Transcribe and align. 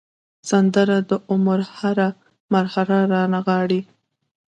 سندره 0.49 0.97
د 1.09 1.11
عمر 1.31 1.59
هره 1.77 2.09
مرحله 2.53 2.97
رانغاړي 3.13 3.81